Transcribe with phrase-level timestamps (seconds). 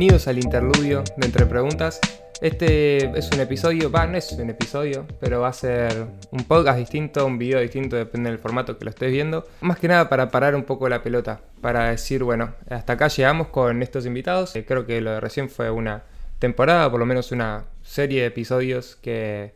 [0.00, 2.00] Bienvenidos al interludio de Entre Preguntas.
[2.40, 6.78] Este es un episodio, va, no es un episodio, pero va a ser un podcast
[6.78, 9.46] distinto, un video distinto, depende del formato que lo estés viendo.
[9.60, 13.48] Más que nada para parar un poco la pelota, para decir, bueno, hasta acá llegamos
[13.48, 14.56] con estos invitados.
[14.56, 16.04] Eh, creo que lo de recién fue una
[16.38, 19.52] temporada, por lo menos una serie de episodios que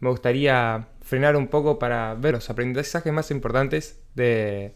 [0.00, 4.74] me gustaría frenar un poco para ver los aprendizajes más importantes de,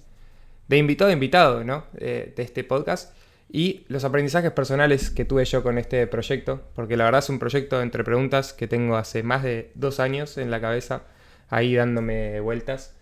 [0.71, 1.85] invitado a invitado, ¿no?
[1.93, 3.13] de este podcast
[3.53, 7.39] y los aprendizajes personales que tuve yo con este proyecto, porque la verdad es un
[7.39, 11.03] proyecto entre preguntas que tengo hace más de dos años en la cabeza,
[11.49, 12.95] ahí dándome vueltas.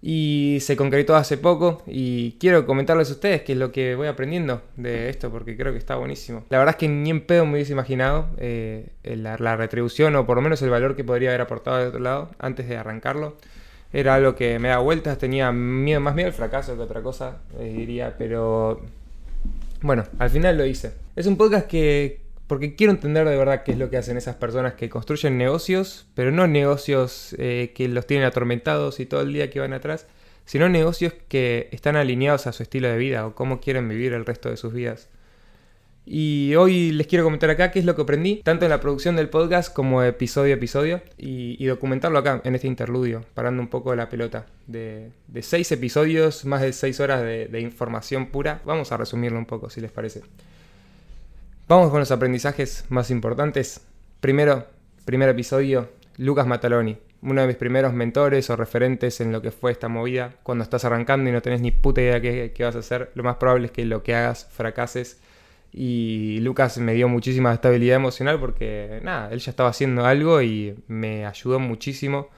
[0.00, 4.06] Y se concretó hace poco y quiero comentarles a ustedes qué es lo que voy
[4.06, 6.44] aprendiendo de esto porque creo que está buenísimo.
[6.48, 10.36] La verdad es que ni en pedo me hubiese imaginado eh, la, retribución o por
[10.36, 13.36] lo menos el valor que podría haber aportado de otro lado antes de arrancarlo.
[13.92, 17.38] Era algo que me da vueltas, tenía miedo, más miedo al fracaso que otra cosa,
[17.58, 18.82] eh, diría, pero
[19.82, 20.92] bueno, al final lo hice.
[21.16, 24.36] Es un podcast que, porque quiero entender de verdad qué es lo que hacen esas
[24.36, 29.32] personas que construyen negocios, pero no negocios eh, que los tienen atormentados y todo el
[29.32, 30.06] día que van atrás,
[30.44, 34.24] sino negocios que están alineados a su estilo de vida o cómo quieren vivir el
[34.24, 35.08] resto de sus vidas.
[36.08, 39.16] Y hoy les quiero comentar acá qué es lo que aprendí, tanto en la producción
[39.16, 43.92] del podcast como episodio a episodio, y, documentarlo acá, en este interludio, parando un poco
[43.96, 44.46] la pelota.
[44.68, 49.46] De, seis episodios, más de seis horas de, de, información pura, vamos a resumirlo un
[49.46, 50.22] poco, si les parece.
[51.66, 53.80] Vamos con los aprendizajes más importantes.
[54.20, 54.64] Primero,
[55.04, 59.72] primer episodio, Lucas Mataloni, uno de mis primeros mentores o referentes en lo que fue
[59.72, 60.34] esta movida.
[60.44, 63.24] Cuando estás arrancando y no tenés ni puta idea qué, qué vas a hacer, lo
[63.24, 65.18] más probable es que lo que hagas fracases
[65.78, 70.74] y Lucas me dio muchísima estabilidad emocional porque, nada, él ya estaba haciendo algo y
[70.88, 72.30] me ayudó muchísimo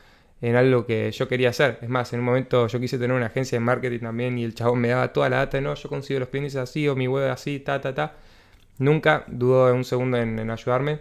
[0.43, 1.79] en algo que yo quería hacer.
[1.81, 4.57] Es más, en un momento yo quise tener una agencia de marketing también y el
[4.57, 7.31] chabón me daba toda la data, no, yo consigo los clientes así o mi web
[7.31, 8.17] así, ta, ta, ta.
[8.79, 10.99] Nunca dudó un segundo en, ayudarme.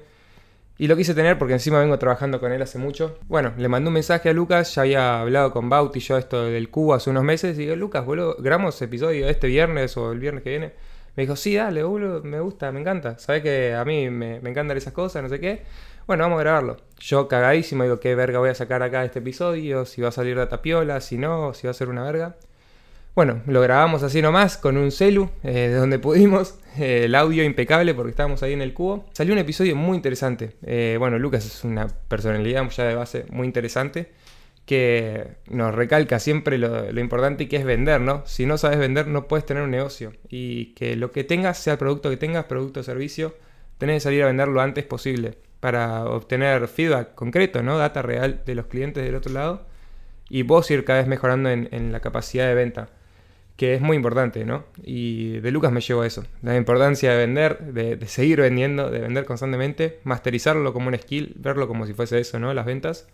[0.77, 3.17] Y lo quise tener porque encima vengo trabajando con él hace mucho.
[3.27, 6.69] Bueno, le mandé un mensaje a Lucas, ya había hablado con Bauti yo esto del
[6.69, 10.43] cubo hace unos meses y digo, Lucas, boludo, grabamos episodio este viernes o el viernes
[10.43, 10.73] que viene.
[11.17, 13.17] Me dijo, sí, dale, boludo, me gusta, me encanta.
[13.17, 15.63] Sabes que a mí me, encantan esas cosas, no sé qué.
[16.05, 16.77] Bueno, vamos a grabarlo.
[16.99, 19.85] Yo cagadísimo, digo, ¿qué verga voy a sacar acá este episodio?
[19.85, 22.35] Si va a salir de tapiola, si no, si va a ser una verga.
[23.15, 26.59] Bueno, lo grabamos así nomás, con un celu, eh, de donde pudimos.
[26.77, 29.07] Eh, el audio impecable porque estábamos ahí en el cubo.
[29.11, 30.57] Salió un episodio muy interesante.
[30.61, 34.11] Eh, bueno, Lucas es una personalidad ya de base muy interesante
[34.67, 38.23] que nos recalca siempre lo, importante que es vender, ¿no?
[38.25, 41.73] Si no sabes vender no puedes tener un negocio y que lo que tengas, sea
[41.73, 43.33] el producto que tengas, producto o servicio,
[43.77, 47.77] tenés que salir a vender lo antes posible para obtener feedback concreto, ¿no?
[47.77, 49.65] Data real de los clientes del otro lado
[50.29, 52.89] y vos ir cada vez mejorando en, la capacidad de venta,
[53.55, 54.65] que es muy importante, ¿no?
[54.83, 58.91] Y de Lucas me llevo a eso, la importancia de vender, de, de seguir vendiendo,
[58.91, 62.53] de vender constantemente, masterizarlo como un skill, verlo como si fuese eso, ¿no?
[62.53, 63.07] Las ventas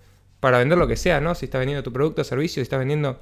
[0.44, 1.36] para vender lo que sea, ¿no?
[1.36, 3.22] Si estás vendiendo tu producto o servicio, si estás vendiendo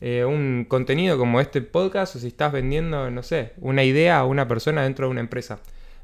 [0.00, 4.24] eh, un contenido como este podcast o si estás vendiendo, no sé, una idea a
[4.24, 5.58] una persona dentro de una empresa.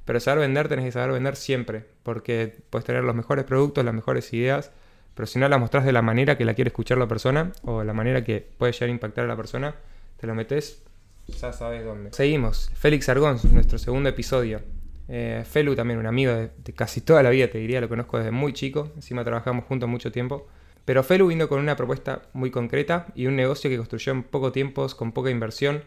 [0.04, 3.94] Pero saber vender tenés que saber vender siempre, porque puedes tener los mejores productos, las
[3.94, 4.70] mejores ideas,
[5.14, 7.82] pero si no las mostrás de la manera que la quiere escuchar la persona o
[7.82, 9.74] la manera que puede llegar a impactar a la persona,
[10.20, 10.82] te lo metes,
[11.28, 12.12] ya sabes dónde.
[12.12, 12.70] Seguimos.
[12.74, 14.60] Félix Argón, nuestro segundo episodio.
[15.08, 18.30] Eh, Felu también un amigo de, casi toda la vida, te diría, lo conozco desde
[18.30, 20.46] muy chico, encima trabajamos juntos mucho tiempo.
[20.84, 24.52] Pero Felu vino con una propuesta muy concreta y un negocio que construyó en poco
[24.52, 25.82] tiempo, con poca inversión.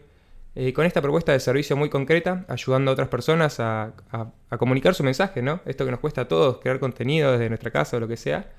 [0.54, 3.94] Eh, con esta propuesta de servicio muy concreta, ayudando a otras personas a,
[4.58, 5.60] comunicar su mensaje, ¿no?
[5.64, 8.50] Esto que nos cuesta a todos, crear contenido desde nuestra casa o lo que sea.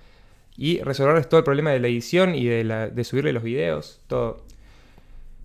[0.57, 4.43] Y resolverles todo el problema de la edición y de, de subirle los videos, todo.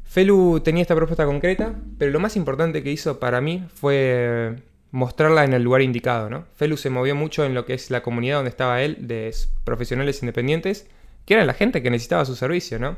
[0.04, 4.56] Felu tenía esta propuesta concreta, pero lo más importante que hizo para mí fue
[4.90, 6.46] mostrarla en el lugar indicado, ¿no?
[6.54, 10.22] Felu se movió mucho en lo que es la comunidad donde estaba él, de profesionales
[10.22, 10.86] independientes,
[11.24, 12.96] que eran la gente que necesitaba su servicio, ¿no?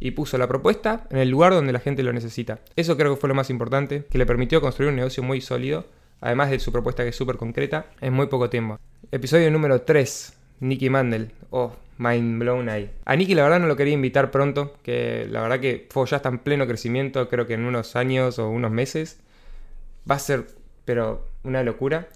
[0.00, 2.60] Y puso la propuesta en el lugar donde la gente lo necesita.
[2.76, 5.86] Eso creo que fue lo más importante, que le permitió construir un negocio muy sólido,
[6.20, 8.78] además de su propuesta que es súper concreta, en muy poco tiempo.
[9.10, 11.30] Episodio número 3, Nicky Mandel.
[11.50, 12.90] Oh, mind blown ahí.
[13.04, 16.16] A Nicky la verdad no lo quería invitar pronto, que la verdad que fue ya
[16.16, 19.20] está en pleno crecimiento, creo que en unos años o unos meses.
[20.10, 20.46] Va a ser
[20.88, 22.08] pero una locura.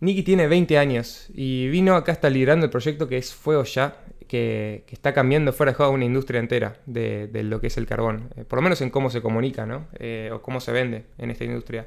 [0.00, 3.94] Nicky tiene 20 años y vino acá, está liderando el proyecto que es Fuego Ya,
[4.26, 8.30] que, está cambiando fuera de juego una industria entera de, lo que es el carbón,
[8.34, 9.86] eh, por lo menos en cómo se comunica, ¿no?
[10.00, 11.86] Eh, o cómo se vende en esta industria.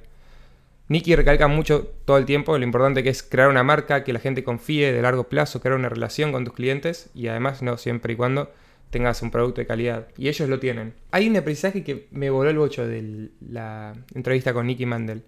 [0.88, 4.19] Nicky recalca mucho todo el tiempo lo importante que es crear una marca, que la
[4.19, 8.13] gente confíe de largo plazo, crear una relación con tus clientes y además no siempre
[8.13, 8.53] y cuando
[8.89, 10.07] tengas un producto de calidad.
[10.17, 10.94] Y ellos lo tienen.
[11.12, 15.23] Hay un aprendizaje que me voló el bocho de la entrevista con Nicky Mandel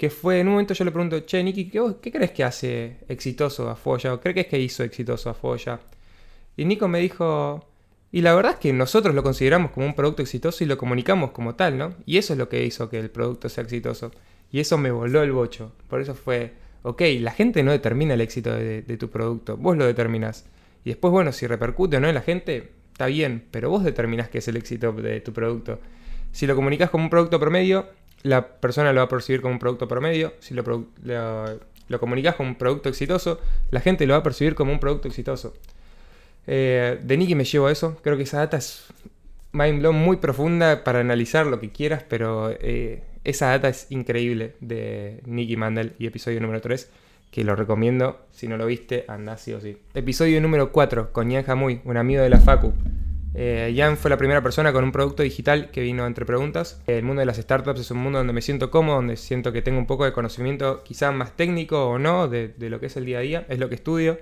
[0.00, 3.68] que fue, en un momento yo le pregunto, che, Nicky, ¿qué, crees que hace exitoso
[3.68, 4.14] a Foya?
[4.14, 5.78] ¿O crees que hizo exitoso a Foya?
[6.56, 7.66] Y Nico me dijo,
[8.10, 11.32] y la verdad es que nosotros lo consideramos como un producto exitoso y lo comunicamos
[11.32, 11.94] como tal, ¿no?
[12.06, 14.10] Y eso es lo que hizo que el producto sea exitoso.
[14.50, 15.72] Y eso me voló el bocho.
[15.86, 19.76] Por eso fue, ok, la gente no determina el éxito de, de tu producto, vos
[19.76, 20.46] lo determinás.
[20.82, 24.30] Y después, bueno, si repercute o no en la gente, está bien, pero vos determinás
[24.30, 25.78] qué es el éxito de tu producto.
[26.32, 27.86] Si lo comunicas como un producto promedio,
[28.22, 30.34] la persona lo va a percibir como un producto promedio.
[30.40, 30.62] Si lo,
[31.02, 33.40] lo, comunicas como un producto exitoso,
[33.70, 35.54] la gente lo va a percibir como un producto exitoso.
[36.46, 37.98] Eh, de Nicky me llevo a eso.
[38.02, 38.86] Creo que esa data es
[39.52, 44.54] mind blown muy profunda para analizar lo que quieras, pero eh, esa data es increíble
[44.60, 46.90] de Nicky Mandel y episodio número 3,
[47.30, 48.20] que lo recomiendo.
[48.30, 49.78] Si no lo viste, anda sí o sí.
[49.94, 52.74] Episodio número 4 con Ian Jamuy, un amigo de la Facu.
[53.32, 56.82] Eh, Jan fue la primera persona con un producto digital que vino entre preguntas.
[56.86, 59.62] El mundo de las startups es un mundo donde me siento cómodo, donde siento que
[59.62, 63.04] tengo un poco de conocimiento, quizá más técnico o no, de, lo que es el
[63.04, 64.18] día a día, es lo que estudio.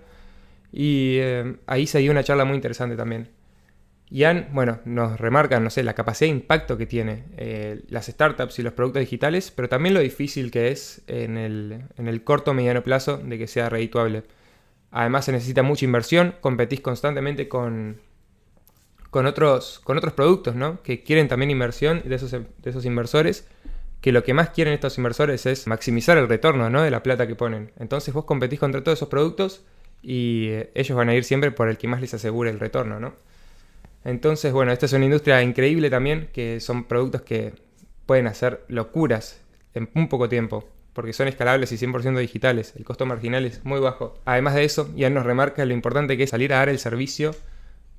[0.73, 3.31] Y eh, ahí se dio una charla muy interesante también.
[4.13, 8.59] Jan, bueno, nos remarca, no sé, la capacidad de impacto que tiene eh, las startups
[8.59, 12.53] y los productos digitales, pero también lo difícil que es en el, en el corto
[12.53, 14.23] o mediano plazo de que sea redituable.
[14.91, 18.01] Además se necesita mucha inversión, competís constantemente con,
[19.11, 20.83] con otros, con otros productos, ¿no?
[20.83, 23.47] Que quieren también inversión de esos, de esos inversores,
[24.01, 26.83] que lo que más quieren estos inversores es maximizar el retorno, ¿no?
[26.83, 27.73] De la plata que ponen.
[27.79, 29.63] Entonces vos competís contra todos esos productos
[30.03, 33.01] y eh, ellos van a ir siempre por el que más les asegure el retorno,
[33.01, 33.15] ¿no?
[34.05, 37.53] Entonces, bueno, esta es una industria increíble también, que son productos que
[38.07, 39.41] pueden hacer locuras
[39.75, 42.75] en un poco tiempo, porque son escalables y 100% digitales.
[42.77, 44.19] El costo marginal es muy bajo.
[44.25, 47.35] Además de eso, ya nos remarca lo importante que es salir a dar el servicio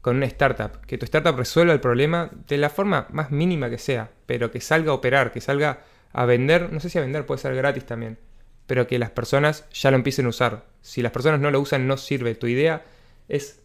[0.02, 3.78] con una startup, que tu startup resuelva el problema de la forma más mínima que
[3.78, 5.82] sea, pero que salga a operar, que salga
[6.14, 8.18] a vender, no sé si a vender puede ser gratis también,
[8.66, 10.66] pero que las personas ya lo empiecen a usar.
[10.82, 12.36] Si las personas no lo usan, no sirve.
[12.36, 12.84] Tu idea
[13.28, 13.62] es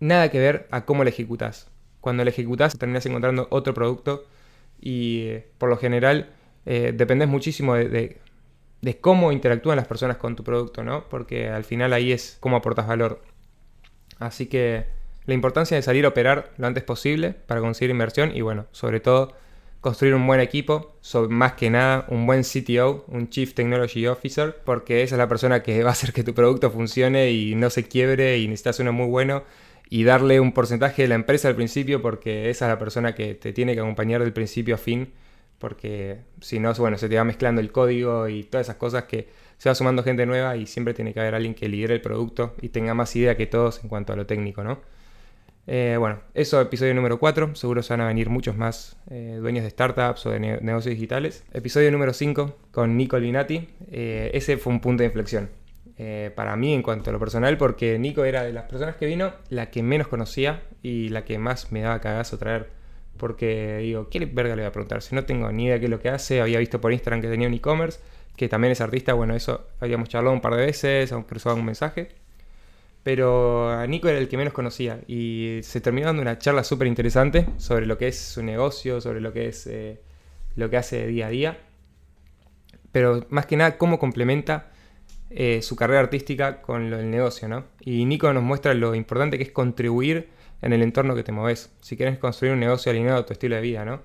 [0.00, 1.70] nada que ver a cómo la ejecutas.
[2.00, 4.26] Cuando la ejecutas, terminas encontrando otro producto
[4.80, 6.30] y eh, por lo general
[6.66, 8.18] eh, dependes muchísimo de,
[8.80, 11.08] de cómo interactúan las personas con tu producto, ¿no?
[11.08, 13.22] Porque al final ahí es cómo aportas valor.
[14.18, 14.86] Así que
[15.26, 19.00] la importancia de salir a operar lo antes posible para conseguir inversión y bueno, sobre
[19.00, 19.32] todo
[19.80, 20.96] construir un buen equipo,
[21.28, 25.62] más que nada un buen CTO, un Chief Technology Officer, porque esa es la persona
[25.62, 28.92] que va a hacer que tu producto funcione y no se quiebre y necesitas uno
[28.92, 29.44] muy bueno
[29.90, 33.34] y darle un porcentaje de la empresa al principio porque esa es la persona que
[33.34, 35.12] te tiene que acompañar del principio a fin,
[35.58, 39.28] porque si no, bueno, se te va mezclando el código y todas esas cosas que
[39.58, 42.54] se va sumando gente nueva y siempre tiene que haber alguien que lidere el producto
[42.62, 44.80] y tenga más idea que todos en cuanto a lo técnico, ¿no?
[45.66, 47.54] Eh, bueno, eso episodio número 4.
[47.54, 51.44] Seguro se van a venir muchos más eh, dueños de startups o de negocios digitales.
[51.52, 53.68] Episodio número 5 con Nico Albinati.
[53.90, 55.50] Eh, ese fue un punto de inflexión.
[56.34, 59.32] para mí en cuanto a lo personal, porque Nico era de las personas que vino
[59.48, 62.70] la que menos conocía y la que más me daba cagazo traer.
[63.16, 65.00] Porque digo, ¿qué verga le voy a preguntar?
[65.02, 67.28] Si no tengo ni idea qué es lo que hace, había visto por Instagram que
[67.28, 68.00] tenía un e-commerce,
[68.36, 71.64] que también es artista, bueno, eso habíamos charlado un par de veces, aunque cruzado un
[71.64, 72.23] mensaje
[73.04, 76.88] pero a Nico era el que menos conocía y se terminó dando una charla súper
[76.88, 80.00] interesante sobre lo que es su negocio, sobre lo que es eh,
[80.56, 81.58] lo que hace día a día,
[82.92, 84.70] pero más que nada cómo complementa
[85.28, 87.64] eh, su carrera artística con lo del negocio, ¿no?
[87.80, 90.30] Y Nico nos muestra lo importante que es contribuir
[90.62, 91.72] en el entorno que te moves.
[91.82, 94.00] Si quieres construir un negocio alineado a tu estilo de vida, ¿no?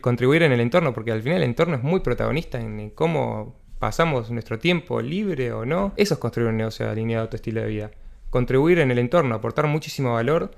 [0.00, 4.30] contribuir en el entorno, porque al final el entorno es muy protagonista en cómo pasamos
[4.30, 5.92] nuestro tiempo libre o no.
[5.96, 7.90] Eso es construir un negocio alineado a tu estilo de vida
[8.30, 10.50] contribuir en el entorno, aportar muchísimo valor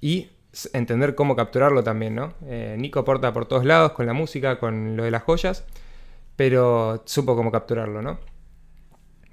[0.00, 0.30] y
[0.72, 2.34] entender cómo capturarlo también, ¿no?
[2.46, 5.64] Eh, Nico aporta por todos lados con la música, con lo de las joyas,
[6.36, 8.18] pero supo cómo capturarlo, ¿no?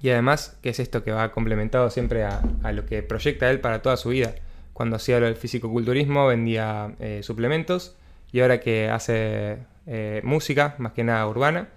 [0.02, 2.40] Y además, que es esto que va complementado siempre a,
[2.72, 4.34] lo que proyecta él para toda su vida.
[4.72, 7.96] Cuando hacía lo del fisicoculturismo vendía eh, suplementos
[8.32, 11.68] y ahora que hace eh, música, más que nada urbana,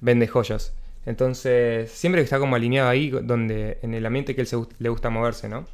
[0.00, 0.74] vende joyas.
[1.04, 5.48] Entonces, siempre está como alineado ahí, donde en el ambiente que él le gusta moverse,
[5.48, 5.66] ¿no?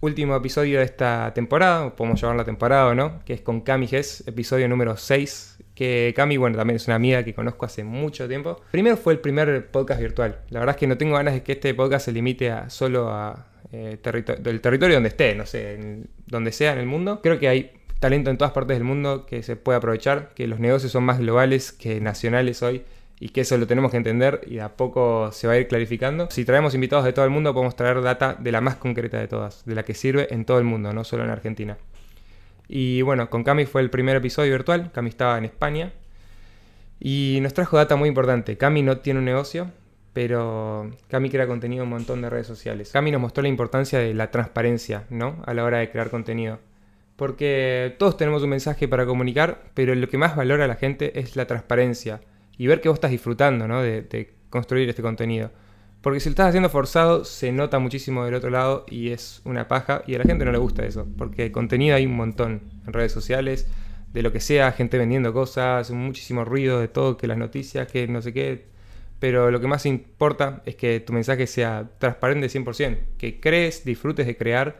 [0.00, 4.24] Último episodio de esta temporada, podemos llamarla temporada o no, que es con Cami Gess,
[4.26, 5.58] episodio número 6.
[5.76, 8.60] Que Cami, bueno, también es una amiga que conozco hace mucho tiempo.
[8.72, 10.40] Primero fue el primer podcast virtual.
[10.50, 13.10] La verdad es que no tengo ganas de que este podcast se limite a solo
[13.10, 13.96] a eh,
[14.40, 17.20] del territorio donde esté, no sé, donde sea en el mundo.
[17.22, 17.70] Creo que hay
[18.00, 21.20] talento en todas partes del mundo que se puede aprovechar, que los negocios son más
[21.20, 22.82] globales que nacionales hoy
[23.20, 26.28] y que eso lo tenemos que entender y a poco se va a ir clarificando.
[26.30, 29.28] Si traemos invitados de todo el mundo, podemos traer data de la más concreta de
[29.28, 31.78] todas, de la que sirve en todo el mundo, no solo en Argentina.
[32.68, 35.92] Y bueno, con Cami fue el primer episodio virtual, Cami estaba en España
[36.98, 38.56] y nos trajo data muy importante.
[38.56, 39.70] Cami no tiene un negocio,
[40.12, 42.90] pero Cami crea contenido en un montón de redes sociales.
[42.90, 45.42] Cami nos mostró la importancia de la transparencia, ¿no?
[45.46, 46.58] A la hora de crear contenido.
[47.16, 51.20] Porque todos tenemos un mensaje para comunicar, pero lo que más valora a la gente
[51.20, 52.20] es la transparencia
[52.62, 53.82] y ver que vos estás disfrutando, ¿no?
[53.82, 55.50] De, construir este contenido.
[56.00, 59.66] Porque si lo estás haciendo forzado, se nota muchísimo del otro lado y es una
[59.66, 61.08] paja y a la gente no le gusta eso.
[61.18, 63.66] Porque contenido hay un montón en redes sociales,
[64.12, 68.06] de lo que sea, gente vendiendo cosas, muchísimo ruido de todo, que las noticias, que
[68.06, 68.66] no sé qué,
[69.18, 74.24] pero lo que más importa es que tu mensaje sea transparente 100%, que crees, disfrutes
[74.24, 74.78] de crear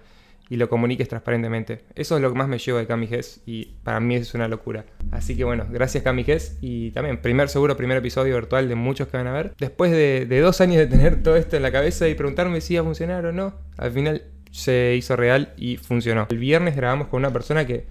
[0.52, 1.80] y lo comuniques transparentemente.
[1.94, 4.84] Eso es lo que más me llevo de Camiges y para mí es una locura.
[5.10, 9.16] Así que bueno, gracias Camiges y también primer seguro, primer episodio virtual de muchos que
[9.16, 9.54] van a ver.
[9.58, 12.74] Después de, de dos años de tener todo esto en la cabeza y preguntarme si
[12.74, 16.26] iba a funcionar o no, al final se hizo real y funcionó.
[16.30, 17.86] El viernes grabamos con una persona que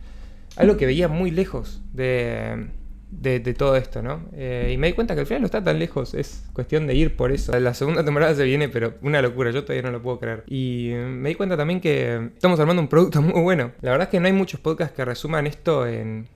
[0.56, 2.68] algo que veía muy lejos de
[3.12, 4.24] de, todo esto, ¿no?
[4.34, 6.96] Eh, y me di cuenta que al final no está tan lejos, es cuestión de
[6.96, 7.58] ir por eso.
[7.60, 10.44] La segunda temporada se viene, pero una locura, yo todavía no lo puedo creer.
[10.48, 13.72] Y me di cuenta también que estamos armando un producto muy bueno.
[13.82, 16.28] La verdad es que no hay muchos podcasts que resuman esto en,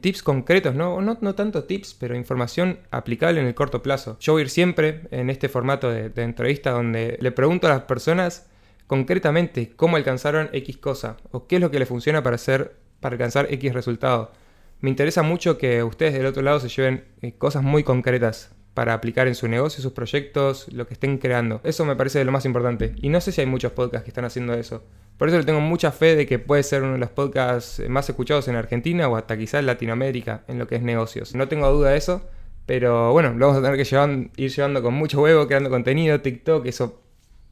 [0.00, 1.00] tips concretos, ¿no?
[1.00, 1.16] ¿no?
[1.20, 4.16] No tanto tips, pero información aplicable en el corto plazo.
[4.18, 7.70] Yo voy a ir siempre en este formato de, de entrevista donde le pregunto a
[7.70, 8.48] las personas
[8.88, 13.14] concretamente cómo alcanzaron X cosa o qué es lo que le funciona para hacer para
[13.14, 14.32] alcanzar X resultado
[14.80, 18.92] me interesa mucho que ustedes del otro lado se lleven eh, cosas muy concretas para
[18.92, 21.62] aplicar en su negocio, sus proyectos, lo que estén creando.
[21.64, 22.94] Eso me parece de lo más importante.
[23.00, 24.84] Y no sé si hay muchos podcasts que están haciendo eso.
[25.16, 28.06] Por eso le tengo mucha fe de que puede ser uno de los podcasts más
[28.10, 31.34] escuchados en Argentina o hasta quizás en Latinoamérica en lo que es negocios.
[31.34, 32.28] No tengo duda de eso,
[32.66, 36.66] pero bueno, lo vamos a tener que ir llevando con mucho huevo, creando contenido, TikTok,
[36.66, 37.00] eso,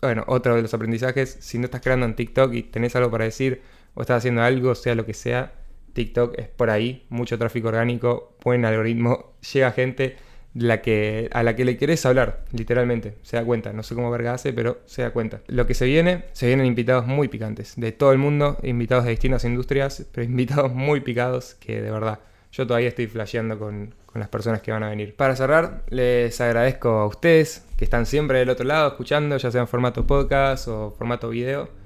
[0.02, 1.38] bueno, otro de los aprendizajes.
[1.40, 3.62] Si no estás creando en TikTok y tenés algo para decir
[3.94, 5.54] o estás haciendo algo, sea lo que sea,
[5.94, 10.16] TikTok es por ahí, mucho tráfico orgánico, buen algoritmo, llega gente
[10.54, 14.10] la que, a la que le querés hablar, literalmente, se da cuenta, no sé cómo
[14.10, 15.40] verga hace, pero se da cuenta.
[15.48, 19.10] Lo que se viene, se vienen invitados muy picantes, de todo el mundo, invitados de
[19.10, 22.20] distintas industrias, pero invitados muy picados que de verdad,
[22.52, 25.16] yo todavía estoy flasheando con, con las personas que van a venir.
[25.16, 29.62] Para cerrar, les agradezco a ustedes que están siempre del otro lado escuchando, ya sea
[29.62, 31.83] en formato podcast o formato video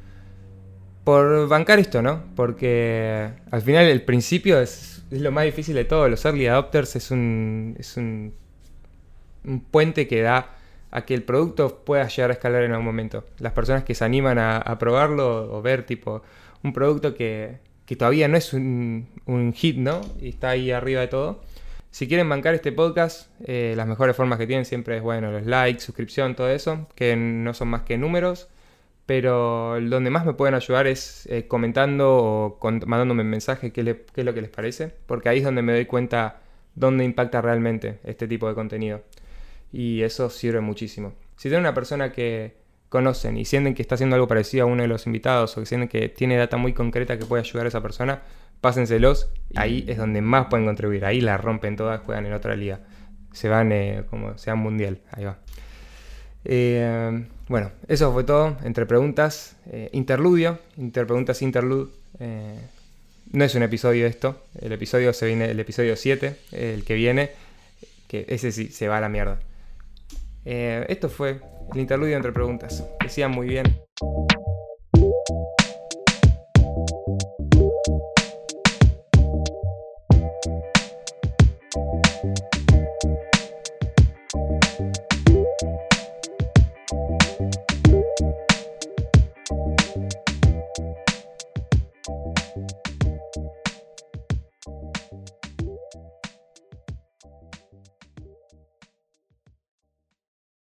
[1.08, 2.22] por bancar esto, ¿no?
[2.36, 6.06] Porque al final el principio es, lo más difícil de todo.
[6.06, 8.34] Los early adopters es un, es un,
[9.42, 10.54] un, puente que da
[10.90, 13.24] a que el producto pueda llegar a escalar en algún momento.
[13.38, 16.20] Las personas que se animan a, probarlo o ver tipo
[16.62, 20.02] un producto que, que todavía no es un, un, hit, ¿no?
[20.20, 21.40] Y está ahí arriba de todo.
[21.90, 25.46] Si quieren bancar este podcast, eh, las mejores formas que tienen siempre es, bueno, los
[25.46, 28.50] likes, suscripción, todo eso, que no son más que números
[29.08, 33.80] pero donde más me pueden ayudar es eh, comentando o mandándome un mensaje qué,
[34.14, 36.42] es lo que les parece, porque ahí es donde me doy cuenta
[36.74, 39.00] dónde impacta realmente este tipo de contenido.
[39.72, 41.14] Y eso sirve muchísimo.
[41.36, 42.58] Si tienen una persona que
[42.90, 45.66] conocen y sienten que está haciendo algo parecido a uno de los invitados o que
[45.66, 48.20] sienten que tiene data muy concreta que puede ayudar a esa persona,
[48.60, 49.30] pásenselos.
[49.56, 51.06] Ahí es donde más pueden contribuir.
[51.06, 52.80] Ahí la rompen todas, juegan en otra liga.
[53.32, 55.00] Se van eh, como sea mundial.
[55.12, 55.38] Ahí va.
[56.44, 58.56] Eh, bueno, eso fue todo.
[58.64, 61.90] Entre preguntas, eh, interludio, interpreguntas interlude.
[62.20, 62.58] Eh,
[63.32, 64.42] no es un episodio esto.
[64.60, 67.30] El episodio se viene, el episodio 7, el que viene,
[68.06, 69.38] que ese sí se va a la mierda.
[70.44, 71.40] esto fue
[71.74, 72.84] el interludio entre preguntas.
[73.00, 73.66] Que muy bien.